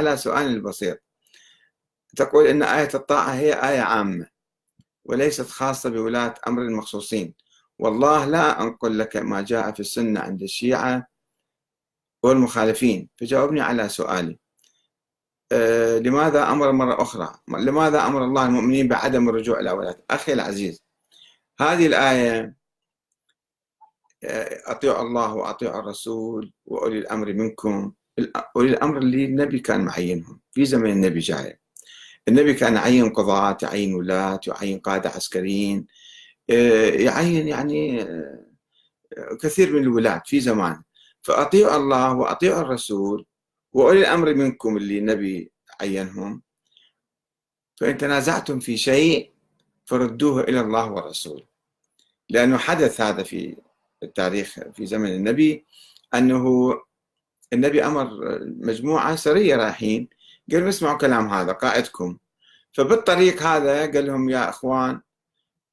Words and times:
على 0.00 0.16
سؤال 0.16 0.46
البسيط 0.46 0.98
تقول 2.16 2.46
أن 2.46 2.62
آية 2.62 2.88
الطاعة 2.94 3.30
هي 3.34 3.52
آية 3.52 3.80
عامة 3.80 4.26
وليست 5.04 5.46
خاصة 5.48 5.90
بولاة 5.90 6.34
أمر 6.48 6.62
المخصوصين. 6.62 7.34
والله 7.78 8.24
لا 8.24 8.62
أنقل 8.62 8.98
لك 8.98 9.16
ما 9.16 9.42
جاء 9.42 9.72
في 9.72 9.80
السنة 9.80 10.20
عند 10.20 10.42
الشيعة 10.42 11.06
والمخالفين. 12.22 13.08
فجاوبني 13.20 13.60
على 13.60 13.88
سؤالي. 13.88 14.38
أه 15.52 15.98
لماذا 15.98 16.50
أمر 16.50 16.72
مرة 16.72 17.02
أخرى؟ 17.02 17.38
لماذا 17.48 18.06
أمر 18.06 18.24
الله 18.24 18.46
المؤمنين 18.46 18.88
بعدم 18.88 19.28
الرجوع 19.28 19.60
إلى 19.60 19.70
ولاة 19.70 19.96
أخي 20.10 20.32
العزيز 20.32 20.82
هذه 21.60 21.86
الآية 21.86 22.56
آه، 24.24 24.62
أطيعوا 24.72 25.02
الله 25.02 25.34
وأطيعوا 25.34 25.80
الرسول 25.80 26.52
وأولي 26.66 26.98
الأمر 26.98 27.32
منكم. 27.32 27.92
أولي 28.56 28.70
الأمر 28.70 28.98
اللي 28.98 29.24
النبي 29.24 29.58
كان 29.60 29.80
معينهم. 29.84 30.40
في 30.52 30.64
زمن 30.64 30.90
النبي 30.90 31.18
جاي. 31.18 31.60
النبي 32.28 32.54
كان 32.54 32.74
يعين 32.74 33.10
قضاة 33.10 33.58
يعين 33.62 33.94
ولاة 33.94 34.40
يعين 34.46 34.78
قادة 34.78 35.10
عسكريين. 35.10 35.86
آه، 36.50 36.90
يعين 36.90 37.48
يعني 37.48 38.02
آه، 38.02 38.44
كثير 39.42 39.72
من 39.72 39.82
الولاة 39.82 40.22
في 40.26 40.40
زمان. 40.40 40.82
فأطيعوا 41.22 41.76
الله 41.76 42.12
وأطيعوا 42.14 42.60
الرسول 42.60 43.26
وأولي 43.72 44.00
الأمر 44.00 44.34
منكم 44.34 44.76
اللي 44.76 44.98
النبي 44.98 45.52
عينهم. 45.80 46.42
فإن 47.80 47.96
تنازعتم 47.96 48.60
في 48.60 48.76
شيء 48.76 49.30
فردوه 49.86 50.40
إلى 50.40 50.60
الله 50.60 50.92
والرسول. 50.92 51.44
لأنه 52.30 52.58
حدث 52.58 53.00
هذا 53.00 53.22
في 53.22 53.56
التاريخ 54.02 54.60
في 54.74 54.86
زمن 54.86 55.08
النبي 55.08 55.64
أنه 56.14 56.74
النبي 57.52 57.84
أمر 57.84 58.10
مجموعة 58.42 59.16
سرية 59.16 59.56
رايحين 59.56 60.08
قال 60.52 60.68
اسمعوا 60.68 60.98
كلام 60.98 61.28
هذا 61.28 61.52
قائدكم. 61.52 62.18
فبالطريق 62.72 63.42
هذا 63.42 63.80
قال 63.80 64.06
لهم 64.06 64.30
يا 64.30 64.48
إخوان 64.48 65.00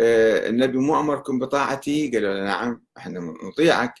آه، 0.00 0.48
النبي 0.48 0.78
مو 0.78 1.00
أمركم 1.00 1.38
بطاعتي؟ 1.38 2.10
قالوا 2.10 2.34
له 2.34 2.44
نعم 2.44 2.82
إحنا 2.96 3.20
نطيعك. 3.20 3.94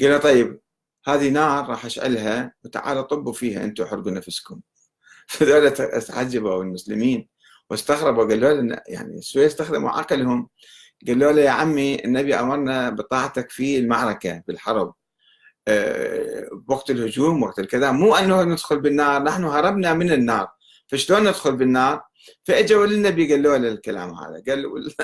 قال 0.00 0.20
طيب 0.20 0.60
هذه 1.06 1.28
نار 1.30 1.66
راح 1.68 1.84
أشعلها 1.84 2.54
وتعالوا 2.64 3.02
طبوا 3.02 3.32
فيها 3.32 3.64
أنتم 3.64 3.86
حرقوا 3.86 4.10
نفسكم. 4.10 4.60
فذولا 5.28 5.70
تعجبوا 6.00 6.62
المسلمين 6.62 7.28
واستغربوا 7.70 8.24
قالوا 8.24 8.52
له 8.52 8.82
يعني 8.88 9.22
شوي 9.22 9.46
استخدموا 9.46 9.90
عقلهم. 9.90 10.48
قالوا 11.06 11.32
له 11.32 11.42
يا 11.42 11.50
عمي 11.50 12.04
النبي 12.04 12.34
أمرنا 12.34 12.90
بطاعتك 12.90 13.50
في 13.50 13.78
المعركة 13.78 14.42
بالحرب. 14.48 14.88
آه، 14.88 14.97
وقت 16.68 16.90
الهجوم 16.90 17.42
وقت 17.42 17.58
الكذا. 17.58 17.90
مو 17.90 18.14
أنه 18.14 18.42
ندخل 18.42 18.80
بالنار 18.80 19.22
نحن 19.22 19.44
هربنا 19.44 19.94
من 19.94 20.12
النار. 20.12 20.48
فشلون 20.86 21.20
ندخل 21.20 21.56
بالنار؟ 21.56 22.02
فإجوا 22.44 22.86
للنبي 22.86 23.32
قالوا 23.32 23.56
له 23.56 23.68
الكلام 23.68 24.14
هذا. 24.14 24.42
قال 24.48 24.94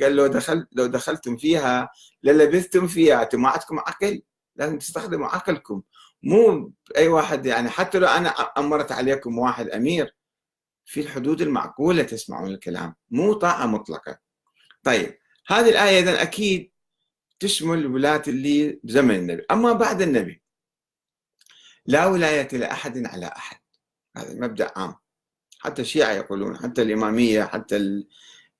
قال 0.00 0.16
لو 0.16 0.26
دخل 0.26 0.66
لو 0.72 0.86
دخلتم 0.86 1.36
فيها 1.36 1.90
للبثتم 2.22 2.86
فيها 2.86 3.22
أنتم 3.22 3.42
ما 3.42 3.48
عندكم 3.48 3.78
عقل. 3.78 4.22
لازم 4.56 4.78
تستخدموا 4.78 5.26
عقلكم. 5.26 5.82
مو 6.22 6.72
اي 6.96 7.08
واحد 7.08 7.46
يعني 7.46 7.70
حتى 7.70 7.98
لو 7.98 8.06
أنا 8.06 8.28
أمرت 8.28 8.92
عليكم 8.92 9.38
واحد 9.38 9.68
أمير 9.68 10.16
في 10.84 11.00
الحدود 11.00 11.42
المعقولة 11.42 12.02
تسمعون 12.02 12.50
الكلام. 12.50 12.94
مو 13.10 13.32
طاعه 13.32 13.66
مطلقة. 13.66 14.18
طيب 14.82 15.18
هذه 15.46 15.68
الآية 15.68 16.00
اذا 16.00 16.22
أكيد 16.22 16.72
تشمل 17.40 17.78
الولاة 17.78 18.22
اللي 18.28 18.80
بزمن 18.84 19.14
النبي. 19.14 19.42
أما 19.50 19.72
بعد 19.72 20.02
النبي 20.02 20.42
لا 21.86 22.06
ولاية 22.06 22.48
لأحد 22.52 23.06
على 23.06 23.26
أحد. 23.26 23.60
هذا 24.16 24.34
مبدأ 24.34 24.72
عام. 24.76 24.94
حتى 25.58 25.82
الشيعة 25.82 26.12
يقولون 26.12 26.56
حتى 26.56 26.82
الإمامية 26.82 27.44
حتى 27.44 28.04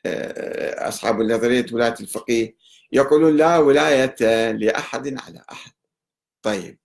آه، 0.07 0.89
أصحاب 0.89 1.23
نظرية 1.23 1.67
ولاية 1.73 1.95
الفقيه 2.01 2.57
يقولون 2.93 3.37
لا 3.37 3.59
ولاية 3.59 4.17
لأحد 4.53 5.19
على 5.19 5.45
أحد. 5.53 5.73
طيب 6.43 6.79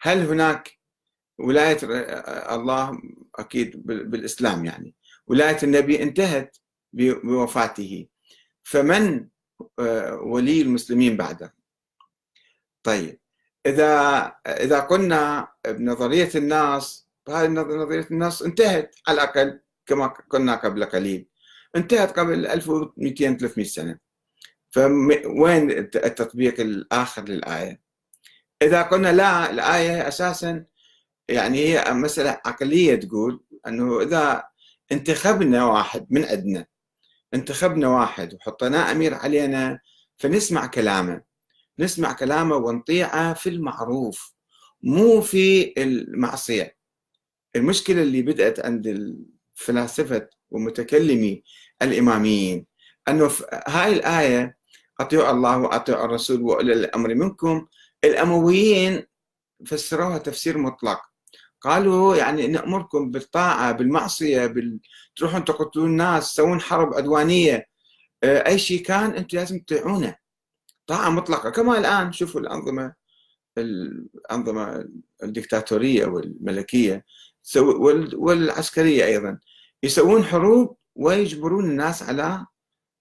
هل 0.00 0.18
هناك 0.18 0.78
ولاية 1.38 1.78
آه، 1.84 2.54
الله؟ 2.54 3.00
أكيد 3.34 3.86
بالإسلام 3.86 4.64
يعني. 4.64 4.94
ولاية 5.26 5.58
النبي 5.62 6.02
انتهت 6.02 6.56
بوفاته. 6.92 8.08
فمن 8.62 9.28
ولي 10.22 10.62
المسلمين 10.62 11.16
بعده. 11.16 11.54
طيب 12.82 13.20
إذا 13.66 14.22
إذا 14.46 14.80
قلنا 14.80 15.48
بنظرية 15.68 16.30
الناس 16.34 17.08
هذه 17.28 17.48
نظرية 17.48 18.06
الناس 18.10 18.42
انتهت 18.42 18.96
على 19.08 19.14
الأقل 19.22 19.60
كما 19.86 20.06
قلنا 20.06 20.56
قبل 20.56 20.84
قليل. 20.84 21.28
انتهت 21.76 22.18
قبل 22.18 22.46
1200 22.46 23.36
300 23.36 23.66
سنة. 23.66 23.98
فوين 24.70 25.70
التطبيق 25.70 26.60
الآخر 26.60 27.22
للآية؟ 27.24 27.82
إذا 28.62 28.82
قلنا 28.82 29.12
لا 29.12 29.50
الآية 29.50 30.08
أساسا 30.08 30.64
يعني 31.28 31.58
هي 31.58 31.92
مسألة 31.92 32.40
عقلية 32.46 32.94
تقول 32.94 33.44
أنه 33.66 34.02
إذا 34.02 34.44
انتخبنا 34.92 35.64
واحد 35.64 36.06
من 36.10 36.24
عندنا 36.24 36.66
انتخبنا 37.34 37.88
واحد 37.88 38.34
وحطيناه 38.34 38.92
أمير 38.92 39.14
علينا 39.14 39.80
فنسمع 40.16 40.66
كلامه. 40.66 41.22
نسمع 41.78 42.12
كلامه 42.12 42.56
ونطيعه 42.56 43.34
في 43.34 43.48
المعروف 43.48 44.32
مو 44.82 45.20
في 45.20 45.74
المعصية. 45.82 46.76
المشكلة 47.56 48.02
اللي 48.02 48.22
بدأت 48.22 48.66
عند 48.66 48.86
الفلاسفة 48.86 50.28
ومتكلمي 50.50 51.42
الإماميين 51.82 52.66
أنه 53.08 53.30
هاي 53.66 53.92
الآية 53.92 54.56
أطيعوا 55.00 55.30
الله 55.30 55.58
وأطيعوا 55.58 56.04
الرسول 56.04 56.42
وأولي 56.42 56.72
الأمر 56.72 57.14
منكم 57.14 57.66
الأمويين 58.04 59.06
فسروها 59.66 60.18
تفسير 60.18 60.58
مطلق. 60.58 61.11
قالوا 61.62 62.16
يعني 62.16 62.46
نأمركم 62.46 63.10
بالطاعة 63.10 63.72
بالمعصية 63.72 64.46
بال... 64.46 64.80
تروحون 65.16 65.44
تقتلون 65.44 65.90
الناس 65.90 66.32
تسوون 66.32 66.60
حرب 66.60 66.94
عدوانية. 66.94 67.66
آه، 68.24 68.46
أي 68.48 68.58
شيء 68.58 68.82
كان 68.82 69.10
أنتم 69.10 69.38
لازم 69.38 69.58
تطيعونه. 69.58 70.16
طاعة 70.86 71.10
مطلقة. 71.10 71.50
كما 71.50 71.78
الآن 71.78 72.12
شوفوا 72.12 72.40
الأنظمة 72.40 72.94
الأنظمة 73.58 74.88
الدكتاتورية 75.22 76.06
والملكية 76.06 77.04
والعسكرية 78.14 79.04
أيضا 79.04 79.38
يسوون 79.82 80.24
حروب 80.24 80.76
ويجبرون 80.94 81.64
الناس 81.64 82.02
على 82.02 82.46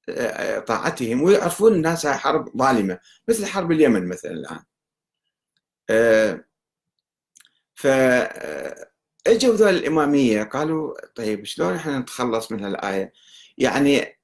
آه، 0.10 0.60
طاعتهم 0.60 1.22
ويعرفون 1.22 1.74
الناس 1.74 2.06
هاي 2.06 2.18
حرب 2.18 2.58
ظالمة 2.58 3.00
مثل 3.30 3.46
حرب 3.46 3.72
اليمن 3.72 4.08
مثلا 4.08 4.32
الآن. 4.32 4.64
آه، 7.86 8.92
فاجوا 9.26 9.56
ذول 9.56 9.70
الإمامية 9.70 10.44
قالوا 10.44 10.94
طيب 11.16 11.46
شلون 11.46 11.74
إحنا 11.74 12.00
نتخلص 12.00 12.52
من 12.52 12.64
هالآية؟ 12.64 13.14
يعني 13.58 14.20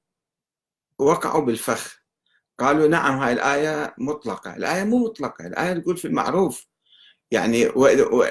وقعوا 0.99 1.41
بالفخ. 1.41 1.97
قالوا 2.59 2.87
نعم 2.87 3.19
هاي 3.19 3.33
الآية 3.33 3.95
مطلقة، 3.97 4.55
الآية 4.55 4.83
مو 4.83 4.97
مطلقة، 4.97 5.47
الآية 5.47 5.73
تقول 5.73 5.97
في 5.97 6.05
المعروف. 6.05 6.67
يعني 7.31 7.69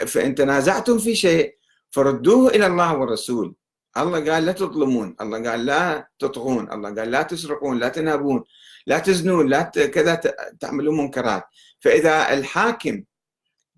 فإن 0.07 0.35
تنازعتم 0.35 0.99
في 0.99 1.15
شيء 1.15 1.57
فردوه 1.91 2.51
إلى 2.51 2.67
الله 2.67 2.97
والرسول. 2.97 3.55
الله 3.97 4.33
قال 4.33 4.47
لا 4.47 4.53
تظلمون. 4.53 5.17
الله 5.21 5.51
قال 5.51 5.67
لا 5.67 6.09
تطغون. 6.19 6.73
الله 6.73 6.95
قال 6.95 7.11
لا 7.11 7.23
تسرقون 7.23 7.79
لا 7.79 7.89
تنهبون 7.89 8.45
لا 8.87 8.99
تزنون 8.99 9.49
لا 9.49 9.63
كذا 9.63 10.15
تعملون 10.61 10.97
منكرات. 10.97 11.45
فإذا 11.81 12.33
الحاكم 12.35 13.03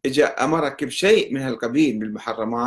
اجى 0.08 0.24
أمرك 0.24 0.84
بشيء 0.84 1.34
من 1.34 1.40
هالقبيل 1.40 1.98
بالمحرمات. 1.98 2.48